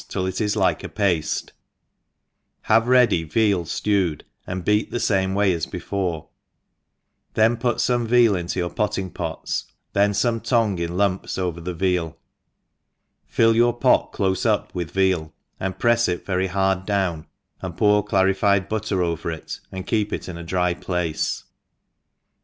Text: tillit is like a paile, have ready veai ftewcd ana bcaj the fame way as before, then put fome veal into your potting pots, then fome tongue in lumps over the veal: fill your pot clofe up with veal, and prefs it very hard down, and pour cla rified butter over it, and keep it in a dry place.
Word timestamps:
tillit 0.09 0.41
is 0.41 0.55
like 0.55 0.83
a 0.83 0.89
paile, 0.89 1.23
have 2.63 2.87
ready 2.87 3.23
veai 3.23 3.51
ftewcd 3.53 4.23
ana 4.47 4.59
bcaj 4.63 4.89
the 4.89 4.99
fame 4.99 5.35
way 5.35 5.53
as 5.53 5.67
before, 5.67 6.27
then 7.35 7.55
put 7.55 7.77
fome 7.77 8.07
veal 8.07 8.35
into 8.35 8.57
your 8.57 8.71
potting 8.71 9.11
pots, 9.11 9.65
then 9.93 10.09
fome 10.11 10.41
tongue 10.43 10.79
in 10.79 10.97
lumps 10.97 11.37
over 11.37 11.61
the 11.61 11.75
veal: 11.75 12.17
fill 13.27 13.55
your 13.55 13.77
pot 13.77 14.11
clofe 14.11 14.43
up 14.43 14.73
with 14.73 14.89
veal, 14.89 15.31
and 15.59 15.77
prefs 15.77 16.09
it 16.09 16.25
very 16.25 16.47
hard 16.47 16.83
down, 16.87 17.27
and 17.61 17.77
pour 17.77 18.03
cla 18.03 18.23
rified 18.23 18.67
butter 18.67 19.03
over 19.03 19.29
it, 19.29 19.59
and 19.71 19.85
keep 19.85 20.11
it 20.11 20.27
in 20.27 20.35
a 20.35 20.41
dry 20.43 20.73
place. 20.73 21.43